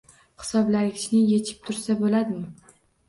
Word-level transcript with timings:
Hisoblagichni 0.43 1.21
yechib 1.33 1.61
tursa 1.67 1.97
bo‘ladimi? 2.01 2.73